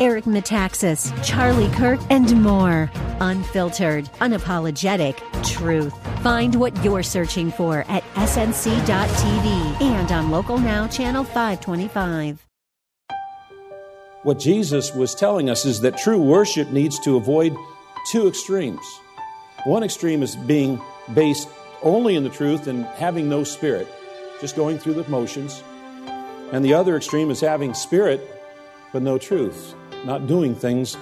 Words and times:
Eric 0.00 0.24
Metaxas, 0.24 1.12
Charlie 1.24 1.70
Kirk, 1.70 2.00
and 2.10 2.42
more. 2.42 2.90
Unfiltered, 3.20 4.06
unapologetic 4.20 5.16
truth. 5.44 5.94
Find 6.22 6.54
what 6.56 6.84
you're 6.84 7.02
searching 7.02 7.50
for 7.50 7.84
at 7.88 8.02
snc.tv 8.14 9.80
and 9.82 10.12
on 10.12 10.30
Local 10.30 10.58
Now, 10.58 10.86
Channel 10.86 11.24
525. 11.24 12.46
What 14.22 14.38
Jesus 14.38 14.94
was 14.94 15.14
telling 15.14 15.50
us 15.50 15.64
is 15.64 15.80
that 15.82 15.98
true 15.98 16.18
worship 16.18 16.70
needs 16.70 16.98
to 17.00 17.16
avoid 17.16 17.54
two 18.10 18.26
extremes. 18.26 18.84
One 19.64 19.82
extreme 19.82 20.22
is 20.22 20.34
being 20.34 20.80
based 21.12 21.48
only 21.82 22.16
in 22.16 22.24
the 22.24 22.30
truth 22.30 22.66
and 22.66 22.86
having 22.86 23.28
no 23.28 23.44
spirit, 23.44 23.86
just 24.40 24.56
going 24.56 24.78
through 24.78 24.94
the 24.94 25.08
motions. 25.08 25.62
And 26.52 26.64
the 26.64 26.74
other 26.74 26.96
extreme 26.96 27.30
is 27.30 27.40
having 27.40 27.74
spirit 27.74 28.30
but 28.94 29.02
no 29.02 29.18
truth, 29.18 29.74
not 30.04 30.26
doing 30.26 30.54
things 30.54 30.96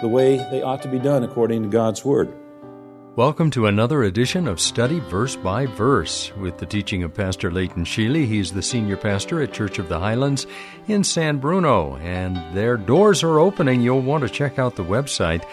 the 0.00 0.08
way 0.08 0.36
they 0.50 0.62
ought 0.62 0.82
to 0.82 0.88
be 0.88 0.98
done 0.98 1.22
according 1.22 1.62
to 1.62 1.68
God's 1.68 2.04
Word. 2.04 2.32
Welcome 3.16 3.50
to 3.50 3.66
another 3.66 4.04
edition 4.04 4.46
of 4.46 4.60
Study 4.60 5.00
Verse 5.00 5.34
by 5.34 5.66
Verse 5.66 6.32
with 6.36 6.58
the 6.58 6.66
teaching 6.66 7.02
of 7.02 7.14
Pastor 7.14 7.50
Leighton 7.50 7.84
Sheely. 7.84 8.26
He's 8.26 8.52
the 8.52 8.62
senior 8.62 8.96
pastor 8.96 9.42
at 9.42 9.52
Church 9.52 9.80
of 9.80 9.88
the 9.88 9.98
Highlands 9.98 10.46
in 10.86 11.02
San 11.02 11.38
Bruno, 11.38 11.96
and 11.96 12.56
their 12.56 12.76
doors 12.76 13.24
are 13.24 13.40
opening. 13.40 13.82
You'll 13.82 14.02
want 14.02 14.22
to 14.22 14.30
check 14.30 14.58
out 14.58 14.76
the 14.76 14.84
website 14.84 15.44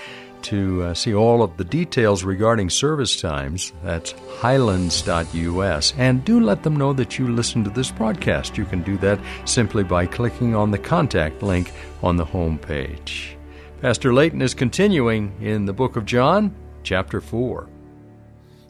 to 0.45 0.83
uh, 0.83 0.93
see 0.93 1.13
all 1.13 1.43
of 1.43 1.57
the 1.57 1.63
details 1.63 2.23
regarding 2.23 2.69
service 2.69 3.19
times. 3.19 3.73
That's 3.83 4.13
highlands.us. 4.39 5.93
And 5.97 6.23
do 6.23 6.39
let 6.39 6.63
them 6.63 6.75
know 6.75 6.93
that 6.93 7.17
you 7.17 7.27
listen 7.27 7.63
to 7.63 7.69
this 7.69 7.91
broadcast. 7.91 8.57
You 8.57 8.66
can 8.66 8.83
do 8.83 8.97
that 8.97 9.19
simply 9.45 9.83
by 9.83 10.05
clicking 10.05 10.55
on 10.55 10.71
the 10.71 10.77
contact 10.77 11.41
link 11.43 11.71
on 12.03 12.17
the 12.17 12.25
home 12.25 12.57
page. 12.57 13.35
Pastor 13.81 14.13
Layton 14.13 14.41
is 14.41 14.53
continuing 14.53 15.35
in 15.41 15.66
the 15.66 15.73
book 15.73 15.95
of 15.95 16.05
John 16.05 16.55
chapter 16.83 17.21
4. 17.21 17.67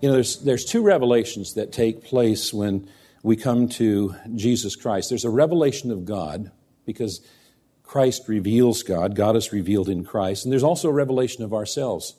You 0.01 0.09
know, 0.09 0.13
there's, 0.15 0.41
there's 0.41 0.65
two 0.65 0.81
revelations 0.81 1.53
that 1.53 1.71
take 1.71 2.03
place 2.03 2.53
when 2.53 2.89
we 3.23 3.35
come 3.35 3.67
to 3.69 4.15
Jesus 4.35 4.75
Christ. 4.75 5.09
There's 5.09 5.25
a 5.25 5.29
revelation 5.29 5.91
of 5.91 6.05
God, 6.05 6.51
because 6.85 7.21
Christ 7.85 8.27
reveals 8.27 8.83
God, 8.83 9.15
God 9.15 9.35
is 9.35 9.53
revealed 9.53 9.89
in 9.89 10.03
Christ, 10.03 10.45
and 10.45 10.51
there's 10.51 10.63
also 10.63 10.89
a 10.89 10.93
revelation 10.93 11.43
of 11.43 11.53
ourselves. 11.53 12.15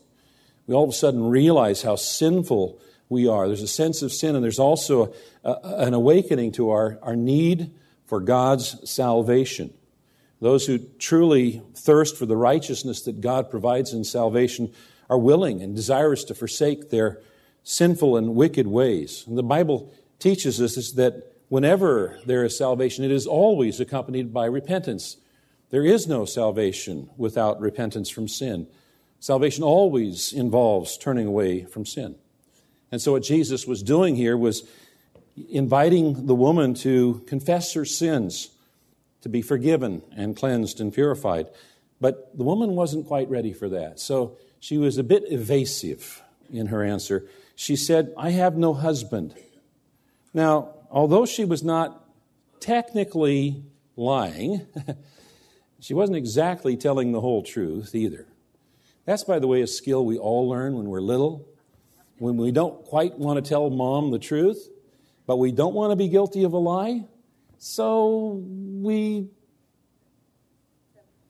We 0.66 0.74
all 0.74 0.84
of 0.84 0.90
a 0.90 0.92
sudden 0.94 1.28
realize 1.28 1.82
how 1.82 1.96
sinful 1.96 2.80
we 3.08 3.28
are. 3.28 3.46
There's 3.46 3.62
a 3.62 3.68
sense 3.68 4.02
of 4.02 4.12
sin, 4.12 4.34
and 4.34 4.42
there's 4.42 4.58
also 4.58 5.14
a, 5.44 5.50
a, 5.50 5.76
an 5.86 5.94
awakening 5.94 6.52
to 6.52 6.70
our, 6.70 6.98
our 7.02 7.16
need 7.16 7.72
for 8.04 8.20
God's 8.20 8.88
salvation. 8.88 9.72
Those 10.40 10.66
who 10.66 10.78
truly 10.98 11.62
thirst 11.74 12.16
for 12.16 12.26
the 12.26 12.36
righteousness 12.36 13.02
that 13.02 13.20
God 13.20 13.50
provides 13.50 13.92
in 13.92 14.04
salvation 14.04 14.72
are 15.08 15.18
willing 15.18 15.62
and 15.62 15.74
desirous 15.74 16.24
to 16.24 16.34
forsake 16.34 16.90
their 16.90 17.20
sinful 17.62 18.16
and 18.16 18.34
wicked 18.34 18.66
ways. 18.66 19.24
And 19.26 19.38
the 19.38 19.42
Bible 19.42 19.92
teaches 20.18 20.60
us 20.60 20.92
that 20.92 21.32
whenever 21.48 22.18
there 22.26 22.44
is 22.44 22.56
salvation, 22.56 23.04
it 23.04 23.10
is 23.10 23.26
always 23.26 23.80
accompanied 23.80 24.32
by 24.32 24.46
repentance. 24.46 25.16
There 25.70 25.84
is 25.84 26.06
no 26.06 26.24
salvation 26.24 27.10
without 27.16 27.60
repentance 27.60 28.08
from 28.08 28.28
sin. 28.28 28.68
Salvation 29.18 29.64
always 29.64 30.32
involves 30.32 30.96
turning 30.96 31.26
away 31.26 31.64
from 31.64 31.84
sin. 31.84 32.16
And 32.92 33.00
so, 33.02 33.12
what 33.12 33.22
Jesus 33.22 33.66
was 33.66 33.82
doing 33.82 34.14
here 34.14 34.36
was 34.36 34.68
inviting 35.50 36.26
the 36.26 36.34
woman 36.34 36.74
to 36.74 37.24
confess 37.26 37.72
her 37.74 37.84
sins, 37.84 38.50
to 39.22 39.28
be 39.28 39.42
forgiven 39.42 40.02
and 40.16 40.36
cleansed 40.36 40.80
and 40.80 40.94
purified. 40.94 41.48
But 42.00 42.36
the 42.36 42.44
woman 42.44 42.76
wasn't 42.76 43.06
quite 43.06 43.28
ready 43.28 43.52
for 43.52 43.68
that. 43.70 43.98
So, 43.98 44.36
she 44.60 44.78
was 44.78 44.98
a 44.98 45.04
bit 45.04 45.24
evasive 45.30 46.22
in 46.52 46.66
her 46.66 46.82
answer. 46.82 47.26
She 47.54 47.76
said, 47.76 48.12
I 48.16 48.30
have 48.30 48.56
no 48.56 48.74
husband. 48.74 49.34
Now, 50.32 50.74
although 50.90 51.26
she 51.26 51.44
was 51.44 51.62
not 51.64 52.04
technically 52.60 53.64
lying, 53.96 54.66
she 55.80 55.94
wasn't 55.94 56.16
exactly 56.16 56.76
telling 56.76 57.12
the 57.12 57.20
whole 57.20 57.42
truth 57.42 57.94
either. 57.94 58.26
That's, 59.04 59.24
by 59.24 59.38
the 59.38 59.46
way, 59.46 59.62
a 59.62 59.66
skill 59.66 60.04
we 60.04 60.18
all 60.18 60.48
learn 60.48 60.76
when 60.76 60.86
we're 60.86 61.00
little. 61.00 61.46
When 62.18 62.36
we 62.36 62.50
don't 62.50 62.84
quite 62.84 63.18
want 63.18 63.42
to 63.42 63.48
tell 63.48 63.68
mom 63.68 64.10
the 64.10 64.18
truth, 64.18 64.68
but 65.26 65.36
we 65.36 65.52
don't 65.52 65.74
want 65.74 65.92
to 65.92 65.96
be 65.96 66.08
guilty 66.08 66.44
of 66.44 66.54
a 66.54 66.58
lie, 66.58 67.04
so 67.58 68.42
we 68.46 69.28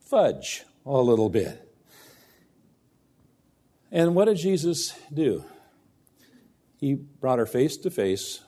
fudge 0.01 0.65
a 0.85 1.01
little 1.01 1.29
bit. 1.29 1.63
And 3.91 4.15
what 4.15 4.27
did 4.27 4.37
Jesus 4.37 4.95
do? 5.13 5.45
He 6.79 6.95
brought 6.95 7.39
her 7.39 7.47
face 7.47 7.77
to 7.79 7.91
face 7.91 8.41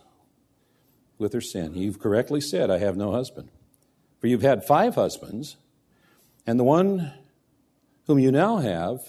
with 1.18 1.32
her 1.32 1.40
sin. 1.40 1.74
You've 1.74 1.98
correctly 1.98 2.40
said, 2.40 2.70
I 2.70 2.78
have 2.78 2.96
no 2.96 3.12
husband. 3.12 3.50
For 4.20 4.26
you've 4.26 4.42
had 4.42 4.64
five 4.64 4.94
husbands, 4.94 5.56
and 6.48 6.58
the 6.58 6.64
one 6.64 7.12
whom 8.06 8.18
you 8.18 8.32
now 8.32 8.56
have 8.56 9.00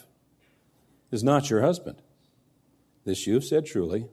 is 1.09 1.23
not 1.23 1.49
your 1.49 1.61
husband. 1.61 2.01
This 3.05 3.25
you've 3.25 3.45
said 3.45 3.65
truly. 3.65 4.09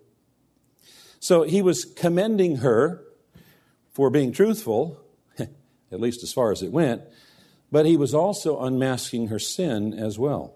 So 1.19 1.43
he 1.43 1.61
was 1.61 1.85
commending 1.85 2.59
her 2.59 3.03
for 3.91 4.11
being 4.11 4.31
truthful, 4.31 5.01
at 5.41 6.01
least 6.01 6.23
as 6.23 6.33
far 6.33 6.53
as 6.53 6.63
it 6.63 6.71
went, 6.71 7.03
but 7.73 7.85
he 7.85 7.97
was 7.97 8.15
also 8.15 8.61
unmasking 8.61 9.27
her 9.27 9.41
sin 9.41 9.93
as 9.93 10.21
well. 10.21 10.55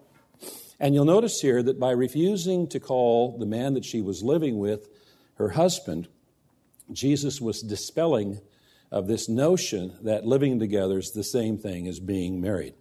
And 0.79 0.95
you'll 0.95 1.03
notice 1.03 1.41
here 1.41 1.61
that 1.61 1.77
by 1.77 1.91
refusing 1.91 2.67
to 2.69 2.79
call 2.79 3.37
the 3.37 3.45
man 3.45 3.73
that 3.73 3.83
she 3.83 3.99
was 3.99 4.23
living 4.23 4.59
with 4.59 4.87
her 5.35 5.49
husband, 5.49 6.07
Jesus 6.89 7.41
was 7.41 7.61
dispelling 7.61 8.39
of 8.91 9.07
this 9.07 9.29
notion 9.29 9.97
that 10.01 10.25
living 10.25 10.59
together 10.59 10.97
is 10.97 11.11
the 11.11 11.23
same 11.23 11.57
thing 11.57 11.87
as 11.87 11.99
being 11.99 12.41
married. 12.41 12.73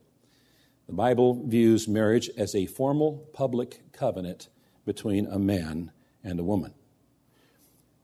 The 0.87 0.93
Bible 0.93 1.47
views 1.47 1.87
marriage 1.87 2.29
as 2.37 2.55
a 2.55 2.67
formal 2.67 3.29
public 3.33 3.93
covenant 3.93 4.49
between 4.85 5.27
a 5.27 5.39
man 5.39 5.93
and 6.25 6.41
a 6.41 6.45
woman. 6.45 6.75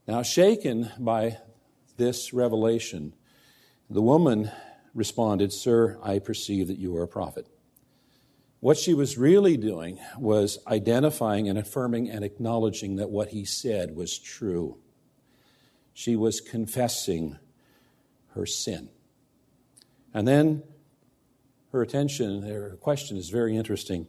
Now, 0.06 0.22
shaken 0.22 0.90
by 0.98 1.38
this 1.96 2.32
revelation, 2.32 3.12
the 3.90 4.02
woman 4.02 4.52
responded, 4.94 5.52
Sir, 5.52 5.98
I 6.00 6.20
perceive 6.20 6.68
that 6.68 6.78
you 6.78 6.96
are 6.96 7.02
a 7.02 7.08
prophet. 7.08 7.48
What 8.60 8.78
she 8.78 8.94
was 8.94 9.18
really 9.18 9.56
doing 9.56 9.98
was 10.16 10.58
identifying 10.66 11.48
and 11.48 11.58
affirming 11.58 12.08
and 12.08 12.24
acknowledging 12.24 12.96
that 12.96 13.10
what 13.10 13.28
he 13.28 13.44
said 13.44 13.96
was 13.96 14.16
true. 14.16 14.78
She 15.92 16.14
was 16.14 16.40
confessing 16.40 17.38
her 18.36 18.46
sin. 18.46 18.88
And 20.14 20.26
then 20.26 20.62
her 21.72 21.82
attention, 21.82 22.42
her 22.42 22.78
question 22.80 23.16
is 23.16 23.28
very 23.28 23.56
interesting. 23.56 24.06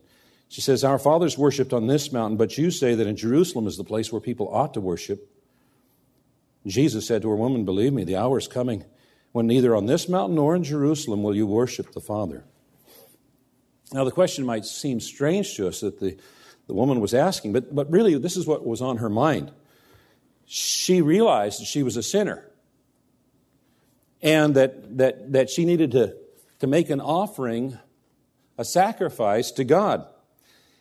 She 0.48 0.62
says, 0.62 0.84
Our 0.84 1.00
fathers 1.00 1.38
worshipped 1.38 1.74
on 1.74 1.88
this 1.88 2.12
mountain, 2.14 2.38
but 2.38 2.58
you 2.58 2.72
say 2.72 2.96
that 2.96 3.08
in 3.08 3.18
Jerusalem 3.18 3.68
is 3.68 3.78
the 3.78 3.84
place 3.84 4.12
where 4.12 4.22
people 4.22 4.48
ought 4.54 4.74
to 4.76 4.82
worship. 4.82 5.30
Jesus 6.66 7.08
said 7.08 7.22
to 7.24 7.30
her, 7.30 7.36
Woman, 7.36 7.66
believe 7.66 7.94
me, 7.94 8.04
the 8.04 8.16
hour 8.16 8.38
is 8.38 8.48
coming 8.48 8.86
when 9.32 9.48
neither 9.48 9.76
on 9.76 9.86
this 9.86 10.08
mountain 10.08 10.36
nor 10.36 10.56
in 10.56 10.64
Jerusalem 10.64 11.24
will 11.24 11.36
you 11.36 11.46
worship 11.46 11.92
the 11.92 12.02
Father. 12.02 12.46
Now, 13.92 14.04
the 14.04 14.12
question 14.12 14.46
might 14.46 14.66
seem 14.66 15.00
strange 15.00 15.56
to 15.56 15.68
us 15.68 15.82
that 15.82 16.00
the, 16.00 16.18
the 16.68 16.74
woman 16.74 17.00
was 17.00 17.14
asking, 17.14 17.54
but, 17.54 17.74
but 17.74 17.90
really, 17.90 18.18
this 18.18 18.36
is 18.36 18.46
what 18.46 18.66
was 18.66 18.82
on 18.82 18.98
her 18.98 19.10
mind. 19.10 19.52
She 20.46 21.02
realized 21.02 21.62
that 21.62 21.66
she 21.66 21.84
was 21.84 21.98
a 21.98 22.04
sinner 22.04 22.50
and 24.22 24.56
that, 24.56 24.98
that, 24.98 25.32
that 25.34 25.50
she 25.50 25.66
needed 25.66 25.92
to, 25.92 26.16
to 26.60 26.68
make 26.68 26.90
an 26.90 27.02
offering, 27.02 27.78
a 28.58 28.66
sacrifice 28.66 29.52
to 29.52 29.64
God. 29.64 30.06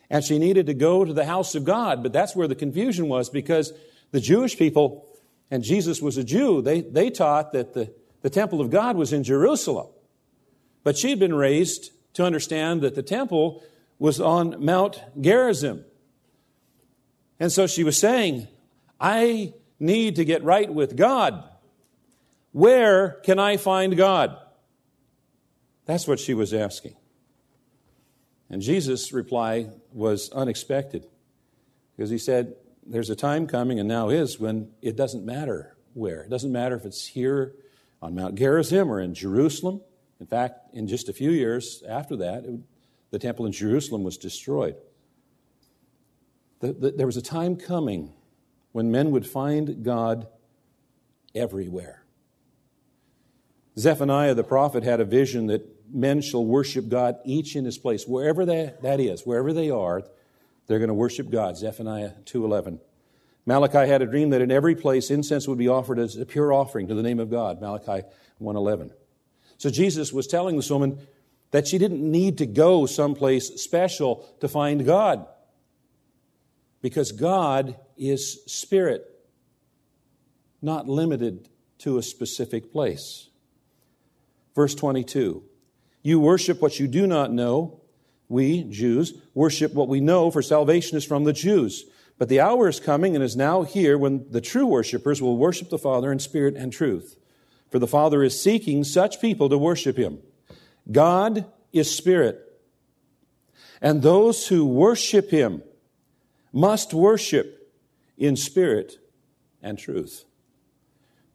And 0.09 0.23
she 0.23 0.39
needed 0.39 0.67
to 0.67 0.73
go 0.73 1.03
to 1.03 1.13
the 1.13 1.25
house 1.25 1.53
of 1.55 1.65
God, 1.65 2.01
but 2.01 2.13
that's 2.13 2.35
where 2.35 2.47
the 2.47 2.55
confusion 2.55 3.07
was 3.07 3.29
because 3.29 3.73
the 4.11 4.21
Jewish 4.21 4.57
people, 4.57 5.05
and 5.51 5.63
Jesus 5.63 6.01
was 6.01 6.17
a 6.17 6.23
Jew, 6.23 6.61
they, 6.61 6.81
they 6.81 7.09
taught 7.09 7.51
that 7.51 7.73
the, 7.73 7.93
the 8.21 8.29
temple 8.29 8.61
of 8.61 8.69
God 8.69 8.95
was 8.95 9.13
in 9.13 9.23
Jerusalem. 9.23 9.87
But 10.83 10.97
she'd 10.97 11.19
been 11.19 11.35
raised 11.35 11.91
to 12.13 12.23
understand 12.23 12.81
that 12.81 12.95
the 12.95 13.03
temple 13.03 13.63
was 13.99 14.21
on 14.21 14.63
Mount 14.63 15.01
Gerizim. 15.19 15.83
And 17.39 17.51
so 17.51 17.67
she 17.67 17.83
was 17.83 17.97
saying, 17.97 18.47
I 18.99 19.53
need 19.79 20.15
to 20.15 20.25
get 20.25 20.43
right 20.43 20.71
with 20.73 20.95
God. 20.95 21.43
Where 22.51 23.19
can 23.23 23.39
I 23.39 23.57
find 23.57 23.95
God? 23.95 24.37
That's 25.85 26.07
what 26.07 26.19
she 26.19 26.33
was 26.33 26.53
asking. 26.53 26.95
And 28.49 28.61
Jesus' 28.61 29.11
reply 29.11 29.69
was 29.91 30.29
unexpected 30.31 31.05
because 31.95 32.09
he 32.09 32.17
said, 32.17 32.55
There's 32.85 33.09
a 33.09 33.15
time 33.15 33.47
coming, 33.47 33.79
and 33.79 33.87
now 33.87 34.09
is, 34.09 34.39
when 34.39 34.71
it 34.81 34.95
doesn't 34.95 35.25
matter 35.25 35.77
where. 35.93 36.21
It 36.21 36.29
doesn't 36.29 36.51
matter 36.51 36.75
if 36.75 36.85
it's 36.85 37.07
here 37.07 37.55
on 38.01 38.15
Mount 38.15 38.35
Gerizim 38.35 38.91
or 38.91 39.01
in 39.01 39.13
Jerusalem. 39.13 39.81
In 40.19 40.27
fact, 40.27 40.73
in 40.73 40.87
just 40.87 41.09
a 41.09 41.13
few 41.13 41.31
years 41.31 41.83
after 41.87 42.15
that, 42.17 42.45
it, 42.45 42.59
the 43.11 43.19
temple 43.19 43.45
in 43.45 43.51
Jerusalem 43.51 44.03
was 44.03 44.17
destroyed. 44.17 44.75
The, 46.59 46.73
the, 46.73 46.91
there 46.91 47.05
was 47.05 47.17
a 47.17 47.21
time 47.21 47.55
coming 47.55 48.13
when 48.71 48.91
men 48.91 49.11
would 49.11 49.27
find 49.27 49.83
God 49.83 50.27
everywhere. 51.33 52.03
Zephaniah 53.77 54.33
the 54.33 54.43
prophet 54.43 54.83
had 54.83 54.99
a 54.99 55.05
vision 55.05 55.47
that 55.47 55.67
men 55.93 56.21
shall 56.21 56.45
worship 56.45 56.89
God 56.89 57.17
each 57.23 57.55
in 57.55 57.65
his 57.65 57.77
place. 57.77 58.05
Wherever 58.07 58.45
that, 58.45 58.81
that 58.81 58.99
is, 58.99 59.21
wherever 59.25 59.53
they 59.53 59.69
are, 59.69 60.03
they're 60.67 60.79
going 60.79 60.89
to 60.89 60.93
worship 60.93 61.29
God. 61.29 61.57
Zephaniah 61.57 62.11
2.11. 62.25 62.79
Malachi 63.45 63.87
had 63.87 64.01
a 64.01 64.05
dream 64.05 64.31
that 64.31 64.41
in 64.41 64.51
every 64.51 64.75
place 64.75 65.09
incense 65.09 65.47
would 65.47 65.57
be 65.57 65.69
offered 65.69 65.99
as 65.99 66.17
a 66.17 66.25
pure 66.25 66.51
offering 66.51 66.87
to 66.87 66.95
the 66.95 67.03
name 67.03 67.19
of 67.19 67.29
God. 67.29 67.61
Malachi 67.61 68.05
1.11. 68.41 68.91
So 69.57 69.69
Jesus 69.69 70.11
was 70.11 70.27
telling 70.27 70.57
this 70.57 70.69
woman 70.69 70.99
that 71.51 71.67
she 71.67 71.77
didn't 71.77 72.01
need 72.01 72.37
to 72.39 72.45
go 72.45 72.85
someplace 72.85 73.61
special 73.61 74.27
to 74.41 74.47
find 74.49 74.85
God. 74.85 75.25
Because 76.81 77.11
God 77.11 77.77
is 77.95 78.43
spirit, 78.45 79.05
not 80.61 80.87
limited 80.87 81.47
to 81.79 81.97
a 81.97 82.03
specific 82.03 82.71
place. 82.71 83.29
Verse 84.57 84.73
22 84.73 85.43
You 86.01 86.19
worship 86.19 86.61
what 86.63 86.79
you 86.79 86.87
do 86.87 87.05
not 87.05 87.31
know. 87.31 87.79
We, 88.27 88.63
Jews, 88.63 89.13
worship 89.35 89.73
what 89.75 89.87
we 89.87 90.01
know, 90.01 90.31
for 90.31 90.41
salvation 90.41 90.97
is 90.97 91.05
from 91.05 91.25
the 91.25 91.31
Jews. 91.31 91.85
But 92.17 92.27
the 92.27 92.39
hour 92.39 92.67
is 92.67 92.79
coming 92.79 93.13
and 93.13 93.23
is 93.23 93.35
now 93.35 93.61
here 93.61 93.99
when 93.99 94.25
the 94.31 94.41
true 94.41 94.65
worshippers 94.65 95.21
will 95.21 95.37
worship 95.37 95.69
the 95.69 95.77
Father 95.77 96.11
in 96.11 96.17
spirit 96.17 96.55
and 96.55 96.73
truth. 96.73 97.17
For 97.69 97.77
the 97.77 97.85
Father 97.85 98.23
is 98.23 98.41
seeking 98.41 98.83
such 98.83 99.21
people 99.21 99.47
to 99.47 99.59
worship 99.59 99.95
him. 99.95 100.23
God 100.91 101.45
is 101.71 101.95
spirit. 101.95 102.41
And 103.79 104.01
those 104.01 104.47
who 104.47 104.65
worship 104.65 105.29
him 105.29 105.61
must 106.51 106.95
worship 106.95 107.71
in 108.17 108.35
spirit 108.35 108.97
and 109.61 109.77
truth. 109.77 110.25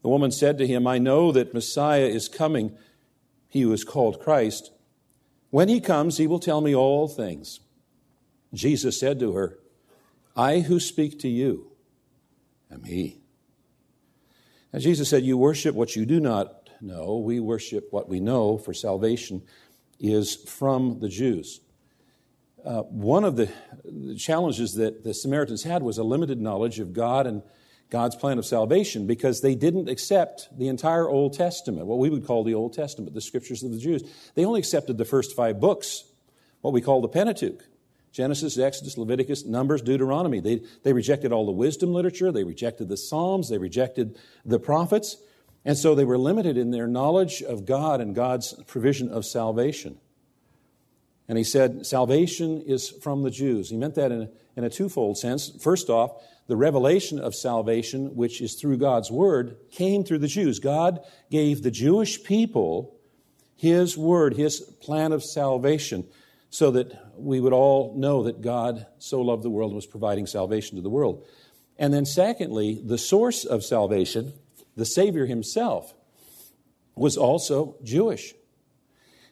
The 0.01 0.09
woman 0.09 0.31
said 0.31 0.57
to 0.57 0.67
him, 0.67 0.85
I 0.85 0.97
know 0.97 1.31
that 1.31 1.53
Messiah 1.53 2.05
is 2.05 2.27
coming, 2.27 2.75
he 3.53 3.61
who 3.61 3.71
is 3.71 3.83
called 3.83 4.19
Christ. 4.19 4.71
When 5.51 5.69
he 5.69 5.79
comes, 5.79 6.17
he 6.17 6.25
will 6.25 6.39
tell 6.39 6.59
me 6.59 6.73
all 6.73 7.07
things. 7.07 7.59
Jesus 8.51 8.99
said 8.99 9.19
to 9.19 9.33
her, 9.33 9.59
I 10.35 10.61
who 10.61 10.79
speak 10.79 11.19
to 11.19 11.29
you 11.29 11.71
am 12.71 12.83
he. 12.83 13.21
And 14.71 14.81
Jesus 14.81 15.07
said, 15.07 15.23
You 15.23 15.37
worship 15.37 15.75
what 15.75 15.95
you 15.95 16.03
do 16.07 16.19
not 16.19 16.71
know. 16.81 17.17
We 17.17 17.39
worship 17.39 17.89
what 17.91 18.09
we 18.09 18.19
know, 18.19 18.57
for 18.57 18.73
salvation 18.73 19.43
is 19.99 20.35
from 20.35 20.99
the 20.99 21.07
Jews. 21.07 21.61
Uh, 22.65 22.81
one 22.81 23.23
of 23.23 23.35
the, 23.35 23.51
the 23.85 24.15
challenges 24.15 24.73
that 24.73 25.03
the 25.03 25.13
Samaritans 25.13 25.61
had 25.61 25.83
was 25.83 25.99
a 25.99 26.03
limited 26.03 26.41
knowledge 26.41 26.79
of 26.79 26.91
God 26.91 27.27
and 27.27 27.43
God's 27.93 28.15
plan 28.15 28.39
of 28.39 28.45
salvation 28.45 29.05
because 29.05 29.41
they 29.41 29.53
didn't 29.53 29.87
accept 29.87 30.49
the 30.57 30.67
entire 30.67 31.07
Old 31.07 31.33
Testament, 31.33 31.85
what 31.85 31.99
we 31.99 32.09
would 32.09 32.25
call 32.25 32.43
the 32.43 32.55
Old 32.55 32.73
Testament, 32.73 33.13
the 33.13 33.21
scriptures 33.21 33.61
of 33.61 33.71
the 33.71 33.77
Jews. 33.77 34.01
They 34.33 34.45
only 34.45 34.57
accepted 34.57 34.97
the 34.97 35.05
first 35.05 35.35
five 35.35 35.59
books, 35.59 36.03
what 36.61 36.73
we 36.73 36.81
call 36.81 37.01
the 37.01 37.07
Pentateuch 37.07 37.61
Genesis, 38.11 38.57
Exodus, 38.57 38.97
Leviticus, 38.97 39.45
Numbers, 39.45 39.83
Deuteronomy. 39.83 40.39
They, 40.39 40.61
they 40.81 40.91
rejected 40.91 41.31
all 41.31 41.45
the 41.45 41.51
wisdom 41.51 41.93
literature, 41.93 42.31
they 42.31 42.43
rejected 42.43 42.89
the 42.89 42.97
Psalms, 42.97 43.49
they 43.49 43.59
rejected 43.59 44.17
the 44.43 44.59
prophets, 44.59 45.17
and 45.63 45.77
so 45.77 45.93
they 45.93 46.03
were 46.03 46.17
limited 46.17 46.57
in 46.57 46.71
their 46.71 46.87
knowledge 46.87 47.43
of 47.43 47.63
God 47.63 48.01
and 48.01 48.15
God's 48.15 48.53
provision 48.65 49.07
of 49.07 49.23
salvation. 49.23 49.99
And 51.27 51.37
he 51.37 51.43
said, 51.43 51.85
Salvation 51.85 52.61
is 52.61 52.89
from 52.89 53.23
the 53.23 53.31
Jews. 53.31 53.69
He 53.69 53.77
meant 53.77 53.95
that 53.95 54.11
in 54.11 54.23
a, 54.23 54.29
in 54.57 54.63
a 54.63 54.69
twofold 54.69 55.17
sense. 55.17 55.51
First 55.61 55.89
off, 55.89 56.11
the 56.47 56.57
revelation 56.57 57.19
of 57.19 57.33
salvation, 57.33 58.15
which 58.15 58.41
is 58.41 58.55
through 58.55 58.77
God's 58.77 59.09
word, 59.09 59.55
came 59.71 60.03
through 60.03 60.19
the 60.19 60.27
Jews. 60.27 60.59
God 60.59 60.99
gave 61.31 61.63
the 61.63 61.71
Jewish 61.71 62.23
people 62.23 62.99
his 63.55 63.97
word, 63.97 64.35
his 64.35 64.59
plan 64.59 65.13
of 65.13 65.23
salvation, 65.23 66.05
so 66.49 66.71
that 66.71 67.13
we 67.17 67.39
would 67.39 67.53
all 67.53 67.95
know 67.95 68.23
that 68.23 68.41
God 68.41 68.85
so 68.99 69.21
loved 69.21 69.43
the 69.43 69.49
world 69.49 69.71
and 69.71 69.75
was 69.77 69.85
providing 69.85 70.27
salvation 70.27 70.75
to 70.75 70.81
the 70.81 70.89
world. 70.89 71.25
And 71.77 71.93
then, 71.93 72.05
secondly, 72.05 72.81
the 72.83 72.97
source 72.97 73.45
of 73.45 73.63
salvation, 73.63 74.33
the 74.75 74.85
Savior 74.85 75.25
himself, 75.25 75.93
was 76.95 77.17
also 77.17 77.77
Jewish. 77.83 78.33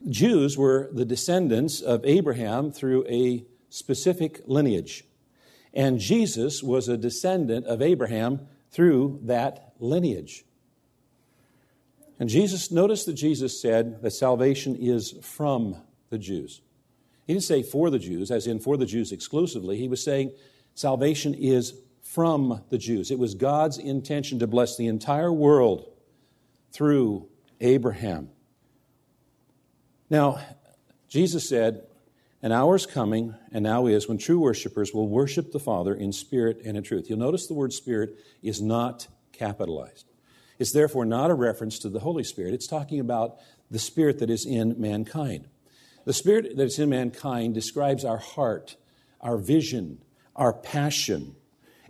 Jews 0.10 0.58
were 0.58 0.90
the 0.92 1.06
descendants 1.06 1.82
of 1.82 2.06
Abraham 2.06 2.72
through 2.72 3.06
a 3.08 3.46
specific 3.70 4.42
lineage. 4.46 5.06
And 5.74 6.00
Jesus 6.00 6.62
was 6.62 6.88
a 6.88 6.98
descendant 6.98 7.66
of 7.66 7.82
Abraham 7.82 8.48
through 8.72 9.20
that 9.24 9.74
lineage. 9.80 10.44
And 12.20 12.30
Jesus, 12.30 12.72
notice 12.72 13.06
that 13.06 13.14
Jesus 13.14 13.62
said 13.62 14.02
that 14.02 14.12
salvation 14.12 14.76
is 14.76 15.16
from 15.22 15.78
the 16.10 16.18
Jews. 16.18 16.62
He 17.26 17.34
didn't 17.34 17.46
say 17.46 17.64
for 17.64 17.90
the 17.90 18.00
Jews, 18.00 18.30
as 18.30 18.48
in 18.48 18.60
for 18.60 18.78
the 18.78 18.86
Jews 18.86 19.12
exclusively. 19.12 19.78
He 19.78 19.88
was 19.88 20.04
saying 20.04 20.32
salvation 20.76 21.34
is 21.34 21.74
from 22.04 22.62
the 22.70 22.78
Jews. 22.78 23.10
It 23.10 23.20
was 23.20 23.36
God's 23.36 23.78
intention 23.78 24.40
to 24.40 24.48
bless 24.48 24.76
the 24.76 24.88
entire 24.88 25.32
world 25.32 25.90
through 26.72 27.28
Abraham. 27.60 28.30
Now, 30.12 30.42
Jesus 31.08 31.48
said, 31.48 31.84
An 32.44 32.52
hour 32.52 32.76
is 32.76 32.86
coming, 32.86 33.34
and 33.54 33.64
now 33.64 33.88
is, 33.88 34.10
when 34.10 34.18
true 34.18 34.42
worshipers 34.42 34.94
will 34.94 35.08
worship 35.08 35.54
the 35.54 35.60
Father 35.60 35.96
in 35.96 36.12
spirit 36.12 36.62
and 36.66 36.76
in 36.76 36.84
truth. 36.84 37.10
You'll 37.10 37.18
notice 37.18 37.48
the 37.48 37.54
word 37.54 37.72
spirit 37.72 38.18
is 38.44 38.62
not 38.62 39.08
capitalized. 39.32 40.06
It's 40.60 40.74
therefore 40.74 41.06
not 41.06 41.32
a 41.32 41.34
reference 41.34 41.80
to 41.80 41.90
the 41.90 42.02
Holy 42.02 42.26
Spirit. 42.26 42.54
It's 42.54 42.68
talking 42.68 43.00
about 43.00 43.38
the 43.72 43.80
spirit 43.80 44.20
that 44.20 44.30
is 44.30 44.46
in 44.46 44.76
mankind. 44.78 45.48
The 46.04 46.14
spirit 46.14 46.58
that 46.58 46.64
is 46.64 46.78
in 46.78 46.90
mankind 46.90 47.54
describes 47.54 48.04
our 48.04 48.18
heart, 48.18 48.76
our 49.22 49.38
vision, 49.38 50.04
our 50.36 50.52
passion. 50.52 51.38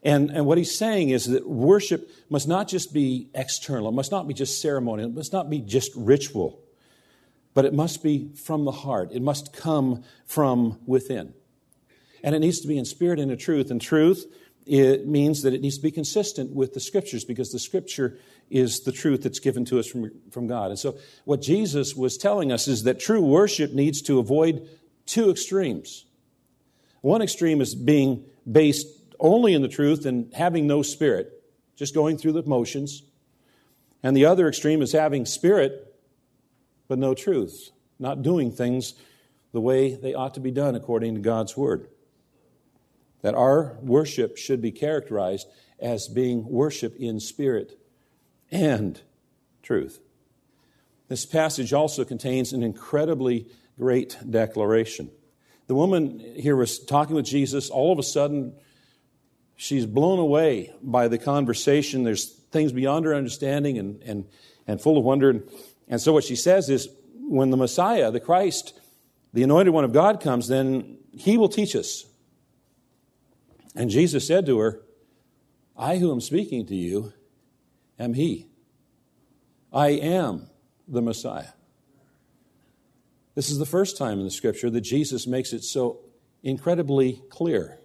And, 0.04 0.30
and 0.30 0.46
what 0.46 0.60
he's 0.60 0.78
saying 0.78 1.10
is 1.10 1.26
that 1.26 1.50
worship 1.50 2.08
must 2.30 2.48
not 2.48 2.68
just 2.68 2.94
be 2.94 3.32
external, 3.34 3.90
it 3.90 3.94
must 3.94 4.12
not 4.12 4.28
be 4.28 4.36
just 4.36 4.62
ceremonial, 4.62 5.10
it 5.10 5.16
must 5.16 5.34
not 5.34 5.50
be 5.50 5.60
just 5.60 5.92
ritual 5.96 6.62
but 7.54 7.66
it 7.66 7.74
must 7.74 8.02
be 8.02 8.30
from 8.36 8.66
the 8.66 8.72
heart. 8.72 9.10
It 9.12 9.22
must 9.22 9.54
come 9.54 10.04
from 10.26 10.80
within. 10.86 11.34
And 12.24 12.36
it 12.36 12.40
needs 12.40 12.60
to 12.62 12.68
be 12.68 12.78
in 12.78 12.86
spirit 12.86 13.20
and 13.20 13.32
in 13.32 13.38
truth. 13.38 13.72
And 13.72 13.82
truth 13.82 14.26
it 14.66 15.08
means 15.08 15.42
that 15.42 15.54
it 15.54 15.62
needs 15.62 15.78
to 15.78 15.84
be 15.84 15.92
consistent 15.92 16.54
with 16.56 16.74
the 16.74 16.80
scriptures 16.80 17.26
because 17.26 17.52
the 17.52 17.60
scripture 17.60 18.18
is 18.50 18.82
the 18.82 18.92
truth 18.92 19.24
that's 19.24 19.40
given 19.40 19.66
to 19.66 19.80
us 19.80 19.88
from, 19.88 20.12
from 20.30 20.48
God. 20.48 20.70
And 20.70 20.80
so, 20.80 20.98
what 21.26 21.42
Jesus 21.42 21.96
was 21.96 22.18
telling 22.18 22.52
us 22.52 22.68
is 22.68 22.84
that 22.84 23.00
true 23.00 23.22
worship 23.22 23.74
needs 23.74 24.02
to 24.04 24.20
avoid 24.20 24.68
two 25.06 25.32
extremes. 25.32 26.06
One 27.02 27.22
extreme 27.22 27.60
is 27.62 27.74
being 27.74 28.26
based 28.50 28.88
only 29.20 29.54
in 29.54 29.62
the 29.62 29.68
truth 29.68 30.06
and 30.06 30.32
having 30.34 30.68
no 30.68 30.84
spirit, 30.84 31.44
just 31.76 31.96
going 31.96 32.18
through 32.18 32.34
the 32.34 32.44
motions. 32.44 33.04
And 34.04 34.16
the 34.16 34.26
other 34.26 34.48
extreme 34.48 34.82
is 34.82 34.92
having 34.92 35.26
spirit 35.26 35.91
but 36.92 37.00
no 37.00 37.14
truth, 37.14 37.72
not 38.00 38.22
doing 38.22 38.52
things 38.52 38.96
the 39.54 39.62
way 39.62 39.96
they 39.96 40.14
ought 40.14 40.34
to 40.34 40.42
be 40.42 40.52
done 40.52 40.76
according 40.76 41.16
to 41.16 41.22
God's 41.22 41.56
Word. 41.56 41.88
That 43.22 43.34
our 43.34 43.78
worship 43.82 44.36
should 44.36 44.62
be 44.62 44.74
characterized 44.74 45.48
as 45.80 46.10
being 46.10 46.46
worship 46.46 46.98
in 46.98 47.22
spirit 47.22 47.80
and 48.52 49.00
truth. 49.64 50.02
This 51.08 51.26
passage 51.26 51.72
also 51.72 52.04
contains 52.04 52.52
an 52.52 52.62
incredibly 52.62 53.48
great 53.78 54.18
declaration. 54.30 55.12
The 55.68 55.76
woman 55.76 56.20
here 56.20 56.58
was 56.58 56.78
talking 56.78 57.16
with 57.16 57.26
Jesus. 57.26 57.70
All 57.70 57.94
of 57.94 58.00
a 58.00 58.04
sudden, 58.04 58.52
she's 59.56 59.86
blown 59.86 60.20
away 60.20 60.74
by 60.84 61.08
the 61.08 61.18
conversation. 61.18 62.04
There's 62.04 62.30
things 62.52 62.74
beyond 62.74 63.06
her 63.06 63.16
understanding 63.16 63.78
and, 63.78 64.04
and, 64.04 64.26
and 64.68 64.82
full 64.82 64.98
of 64.98 65.06
wonder. 65.06 65.46
And 65.92 66.02
so 66.02 66.14
what 66.14 66.24
she 66.24 66.38
says 66.38 66.70
is 66.70 66.88
when 67.28 67.52
the 67.52 67.58
Messiah, 67.58 68.10
the 68.10 68.20
Christ, 68.22 68.80
the 69.34 69.44
anointed 69.44 69.74
one 69.74 69.84
of 69.84 69.94
God 69.94 70.22
comes, 70.22 70.48
then 70.48 70.98
he 71.12 71.38
will 71.38 71.50
teach 71.50 71.76
us. 71.76 72.06
And 73.76 73.90
Jesus 73.90 74.26
said 74.26 74.46
to 74.48 74.58
her, 74.60 74.82
I 75.78 75.98
who 75.98 76.12
am 76.12 76.22
speaking 76.22 76.66
to 76.68 76.76
you 76.76 77.14
am 78.00 78.14
he. 78.14 78.48
I 79.72 79.90
am 79.90 80.48
the 80.88 81.02
Messiah. 81.02 81.54
This 83.36 83.50
is 83.50 83.60
the 83.60 83.66
first 83.66 83.98
time 83.98 84.20
in 84.20 84.26
the 84.26 84.32
scripture 84.32 84.70
that 84.70 84.82
Jesus 84.82 85.28
makes 85.28 85.54
it 85.54 85.64
so 85.64 86.00
incredibly 86.44 87.22
clear. 87.30 87.80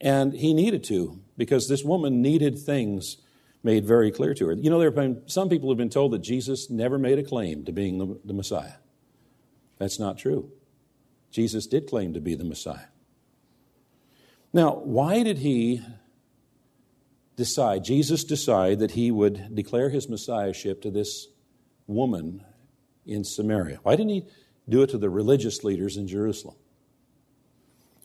And 0.00 0.32
he 0.32 0.52
needed 0.52 0.84
to, 0.84 1.20
because 1.36 1.68
this 1.68 1.84
woman 1.84 2.20
needed 2.20 2.58
things 2.58 3.18
made 3.64 3.84
very 3.84 4.12
clear 4.12 4.34
to 4.34 4.46
her. 4.46 4.52
You 4.52 4.70
know, 4.70 4.78
there 4.78 4.88
have 4.88 4.94
been 4.94 5.22
some 5.26 5.48
people 5.48 5.70
have 5.70 5.78
been 5.78 5.90
told 5.90 6.12
that 6.12 6.20
Jesus 6.20 6.70
never 6.70 6.98
made 6.98 7.18
a 7.18 7.24
claim 7.24 7.64
to 7.64 7.72
being 7.72 7.98
the, 7.98 8.20
the 8.24 8.34
Messiah. 8.34 8.74
That's 9.78 9.98
not 9.98 10.18
true. 10.18 10.52
Jesus 11.30 11.66
did 11.66 11.88
claim 11.88 12.14
to 12.14 12.20
be 12.20 12.36
the 12.36 12.44
Messiah. 12.44 12.86
Now, 14.52 14.74
why 14.74 15.24
did 15.24 15.38
he 15.38 15.82
decide, 17.34 17.82
Jesus 17.82 18.22
decide 18.22 18.78
that 18.78 18.92
he 18.92 19.10
would 19.10 19.52
declare 19.52 19.90
his 19.90 20.08
messiahship 20.08 20.80
to 20.82 20.90
this 20.92 21.26
woman 21.88 22.44
in 23.04 23.24
Samaria? 23.24 23.80
Why 23.82 23.96
didn't 23.96 24.10
he 24.10 24.26
do 24.68 24.82
it 24.82 24.90
to 24.90 24.98
the 24.98 25.10
religious 25.10 25.64
leaders 25.64 25.96
in 25.96 26.06
Jerusalem? 26.06 26.54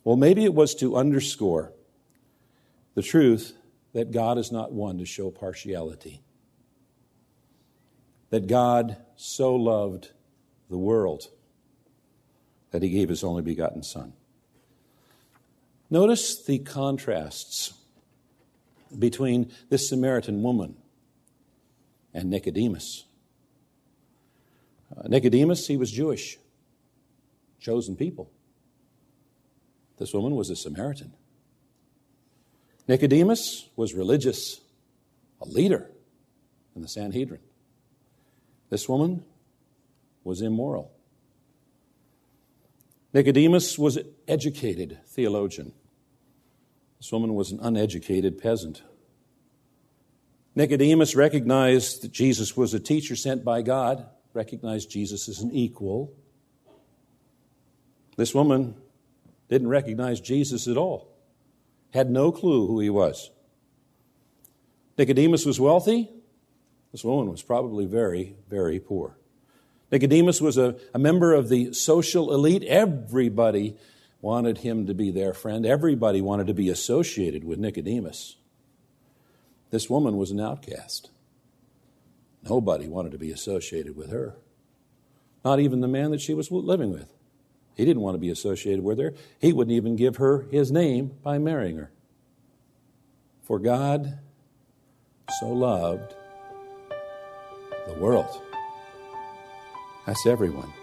Well, 0.04 0.16
maybe 0.16 0.44
it 0.44 0.56
was 0.56 0.74
to 0.76 0.96
underscore 0.96 1.74
the 2.96 3.04
truth 3.04 3.54
that 3.94 4.12
God 4.12 4.38
is 4.38 4.52
not 4.52 4.72
one 4.72 4.98
to 5.00 5.06
show 5.06 5.32
partiality. 5.32 6.22
That 8.30 8.48
God 8.48 8.98
so 9.16 9.56
loved 9.56 10.12
the 10.70 10.78
world 10.78 11.30
that 12.72 12.84
he 12.84 12.90
gave 12.90 13.10
his 13.10 13.24
only 13.24 13.42
begotten 13.42 13.82
Son. 13.82 14.14
Notice 15.90 16.44
the 16.44 16.60
contrasts 16.60 17.74
between 18.98 19.52
this 19.70 19.90
Samaritan 19.90 20.44
woman 20.44 20.76
and 22.14 22.30
Nicodemus. 22.30 23.06
Uh, 24.96 25.08
Nicodemus, 25.08 25.68
he 25.68 25.78
was 25.78 25.92
Jewish, 25.92 26.38
chosen 27.60 27.96
people. 27.96 28.32
This 29.98 30.14
woman 30.14 30.36
was 30.36 30.50
a 30.50 30.56
Samaritan. 30.56 31.14
Nicodemus 32.90 33.70
was 33.76 33.94
religious, 33.94 34.62
a 35.40 35.46
leader 35.46 35.92
in 36.76 36.82
the 36.82 36.88
Sanhedrin. 36.88 37.40
This 38.72 38.90
woman 38.90 39.24
was 40.24 40.42
immoral. 40.42 40.92
Nicodemus 43.14 43.78
was 43.78 43.98
an 43.98 44.08
educated 44.28 44.98
theologian. 45.06 45.72
This 46.98 47.12
woman 47.12 47.36
was 47.36 47.52
an 47.52 47.60
uneducated 47.62 48.40
peasant. 48.40 48.82
Nicodemus 50.56 51.16
recognized 51.16 52.02
that 52.02 52.12
Jesus 52.12 52.58
was 52.58 52.74
a 52.74 52.80
teacher 52.80 53.16
sent 53.16 53.46
by 53.46 53.62
God, 53.62 54.04
recognized 54.34 54.90
Jesus 54.90 55.30
as 55.30 55.42
an 55.42 55.52
equal. 55.52 56.12
This 58.18 58.34
woman 58.34 58.74
didn't 59.48 59.68
recognize 59.68 60.20
Jesus 60.20 60.68
at 60.68 60.76
all 60.76 61.19
had 61.94 62.10
no 62.10 62.32
clue 62.32 62.68
who 62.68 62.80
he 62.80 62.90
was. 62.90 63.32
Nicodemus 64.98 65.46
was 65.46 65.60
wealthy. 65.60 66.10
This 66.92 67.04
woman 67.04 67.30
was 67.30 67.42
probably 67.42 67.86
very, 67.86 68.36
very 68.50 68.80
poor. 68.80 69.18
Nicodemus 69.92 70.42
was 70.42 70.58
a, 70.58 70.76
a 70.94 71.00
member 71.00 71.34
of 71.34 71.50
the 71.50 71.74
social 71.74 72.34
elite. 72.34 72.64
Everybody 72.64 73.76
wanted 74.22 74.60
him 74.60 74.86
to 74.88 74.94
be 74.94 75.12
their 75.12 75.34
friend, 75.34 75.66
everybody 75.66 76.22
wanted 76.22 76.48
to 76.48 76.54
be 76.54 76.70
associated 76.70 77.44
with 77.44 77.58
Nicodemus. 77.58 78.36
This 79.72 79.90
woman 79.90 80.18
was 80.18 80.32
an 80.32 80.40
outcast. 80.40 81.10
Nobody 82.44 82.88
wanted 82.88 83.12
to 83.12 83.18
be 83.18 83.32
associated 83.32 83.96
with 83.96 84.12
her, 84.12 84.36
not 85.46 85.60
even 85.60 85.82
the 85.82 85.88
man 85.88 86.12
that 86.12 86.22
she 86.22 86.34
was 86.34 86.52
living 86.52 86.92
with. 86.92 87.14
He 87.80 87.86
didn't 87.86 88.02
want 88.02 88.16
to 88.16 88.20
be 88.20 88.30
associated 88.30 88.84
with 88.84 89.00
her. 89.00 89.14
He 89.40 89.54
wouldn't 89.54 89.74
even 89.74 89.96
give 89.96 90.18
her 90.18 90.46
his 90.52 90.70
name 90.70 91.14
by 91.24 91.38
marrying 91.38 91.78
her. 91.78 91.90
For 93.44 93.58
God 93.58 94.20
so 95.40 95.48
loved 95.48 96.14
the 97.88 97.94
world. 97.94 98.42
That's 100.06 100.28
everyone. 100.28 100.74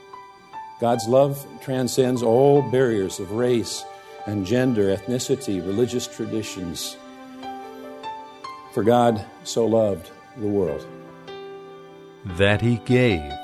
God's 0.81 1.07
love 1.07 1.47
transcends 1.61 2.23
all 2.23 2.63
barriers 2.63 3.21
of 3.21 3.31
race 3.33 3.85
and 4.25 4.47
gender, 4.47 4.97
ethnicity, 4.97 5.59
religious 5.67 6.07
traditions. 6.07 6.97
For 8.73 8.83
God 8.83 9.23
so 9.45 9.67
loved 9.67 10.11
the 10.39 10.49
world. 10.49 10.87
That 12.25 12.63
he 12.63 12.77
gave, 12.87 13.35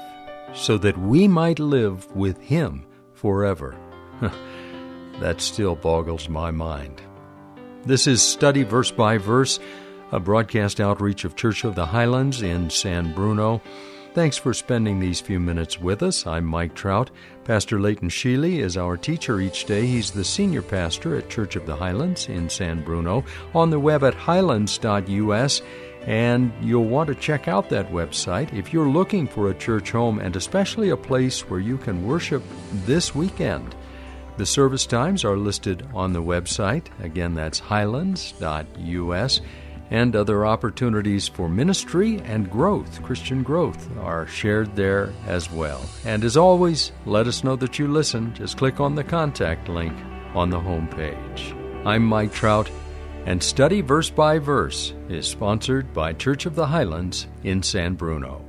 so 0.54 0.78
that 0.78 0.96
we 0.96 1.28
might 1.28 1.58
live 1.58 2.10
with 2.16 2.40
him 2.40 2.86
forever. 3.22 3.74
that 5.20 5.40
still 5.40 5.76
boggles 5.76 6.28
my 6.28 6.50
mind. 6.50 7.00
This 7.84 8.06
is 8.06 8.20
Study 8.20 8.64
Verse 8.64 8.90
by 8.90 9.16
Verse, 9.16 9.58
a 10.10 10.20
broadcast 10.20 10.80
outreach 10.80 11.24
of 11.24 11.36
Church 11.36 11.64
of 11.64 11.74
the 11.74 11.86
Highlands 11.86 12.42
in 12.42 12.68
San 12.68 13.14
Bruno. 13.14 13.62
Thanks 14.14 14.36
for 14.36 14.52
spending 14.52 15.00
these 15.00 15.22
few 15.22 15.40
minutes 15.40 15.80
with 15.80 16.02
us. 16.02 16.26
I'm 16.26 16.44
Mike 16.44 16.74
Trout. 16.74 17.10
Pastor 17.44 17.80
Leighton 17.80 18.10
Sheely 18.10 18.58
is 18.58 18.76
our 18.76 18.98
teacher 18.98 19.40
each 19.40 19.64
day. 19.64 19.86
He's 19.86 20.10
the 20.10 20.22
senior 20.22 20.60
pastor 20.60 21.16
at 21.16 21.30
Church 21.30 21.56
of 21.56 21.64
the 21.64 21.74
Highlands 21.74 22.28
in 22.28 22.50
San 22.50 22.84
Bruno. 22.84 23.24
On 23.54 23.70
the 23.70 23.80
web 23.80 24.04
at 24.04 24.12
highlands.us, 24.12 25.62
and 26.02 26.52
you'll 26.60 26.84
want 26.84 27.06
to 27.06 27.14
check 27.14 27.48
out 27.48 27.70
that 27.70 27.90
website 27.90 28.52
if 28.52 28.70
you're 28.70 28.86
looking 28.88 29.26
for 29.26 29.48
a 29.48 29.54
church 29.54 29.92
home 29.92 30.18
and 30.18 30.36
especially 30.36 30.90
a 30.90 30.96
place 30.96 31.48
where 31.48 31.60
you 31.60 31.78
can 31.78 32.06
worship 32.06 32.42
this 32.84 33.14
weekend. 33.14 33.74
The 34.36 34.44
service 34.44 34.84
times 34.84 35.24
are 35.24 35.38
listed 35.38 35.88
on 35.94 36.12
the 36.12 36.22
website. 36.22 36.88
Again, 37.02 37.34
that's 37.34 37.58
highlands.us. 37.58 39.40
And 39.92 40.16
other 40.16 40.44
opportunities 40.46 41.28
for 41.28 41.48
ministry 41.48 42.20
and 42.24 42.50
growth, 42.50 43.02
Christian 43.02 43.44
growth, 43.44 43.88
are 43.98 44.26
shared 44.26 44.74
there 44.74 45.12
as 45.26 45.52
well. 45.52 45.84
And 46.04 46.24
as 46.24 46.36
always, 46.36 46.92
let 47.06 47.26
us 47.26 47.44
know 47.44 47.56
that 47.56 47.78
you 47.78 47.86
listen. 47.86 48.34
Just 48.34 48.56
click 48.56 48.80
on 48.80 48.94
the 48.94 49.04
contact 49.04 49.68
link 49.68 49.92
on 50.34 50.50
the 50.50 50.58
homepage. 50.58 51.86
I'm 51.86 52.04
Mike 52.04 52.32
Trout 52.32 52.70
and 53.26 53.42
Study 53.42 53.82
Verse 53.82 54.10
by 54.10 54.38
Verse 54.38 54.94
is 55.08 55.28
sponsored 55.28 55.92
by 55.92 56.12
Church 56.12 56.46
of 56.46 56.56
the 56.56 56.66
Highlands 56.66 57.28
in 57.44 57.62
San 57.62 57.94
Bruno. 57.94 58.44